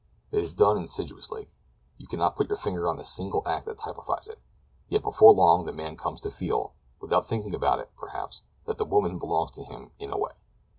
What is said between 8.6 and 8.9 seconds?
that the